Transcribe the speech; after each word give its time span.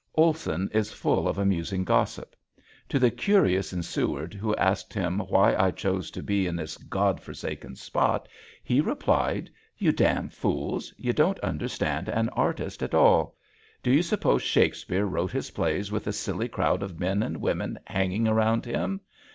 Olson 0.15 0.67
is 0.73 0.91
full 0.91 1.27
of 1.27 1.37
amusing 1.37 1.83
gossip. 1.83 2.35
To 2.89 2.97
the 2.97 3.11
curious 3.11 3.71
in 3.71 3.83
Seward 3.83 4.33
who 4.33 4.55
asked 4.55 4.95
him 4.95 5.19
why 5.19 5.55
I 5.55 5.69
chose 5.69 6.09
to 6.09 6.23
be 6.23 6.47
in 6.47 6.55
this 6.55 6.77
God 6.77 7.21
forsaken 7.21 7.75
spot 7.75 8.27
he 8.63 8.81
replied: 8.81 9.51
"You 9.77 9.91
damn 9.91 10.27
fools, 10.29 10.91
you 10.97 11.13
don't 11.13 11.39
understand 11.41 12.09
an 12.09 12.29
artist 12.29 12.81
at 12.81 12.95
all. 12.95 13.37
Do 13.83 13.91
you 13.91 14.01
suppose 14.01 14.41
Shakespeare 14.41 15.05
wrote 15.05 15.33
his 15.33 15.51
plays 15.51 15.91
with 15.91 16.07
a 16.07 16.13
silly 16.13 16.47
crowd 16.47 16.81
of 16.81 16.99
men 16.99 17.21
and 17.21 17.37
women 17.37 17.77
hanging 17.85 18.27
around 18.27 18.65
him? 18.65 19.01